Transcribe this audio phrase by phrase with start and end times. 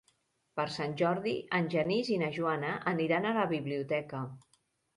[0.59, 4.27] Per Sant Jordi en Genís i na Joana aniran a la biblioteca.